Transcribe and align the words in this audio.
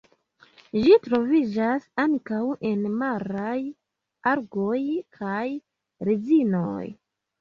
Ĝi 0.85 0.95
troviĝas 1.07 1.83
ankaŭ 2.03 2.39
en 2.69 2.81
maraj 3.03 3.59
algoj 4.33 4.79
kaj 5.19 5.47
rezinoj. 6.11 6.87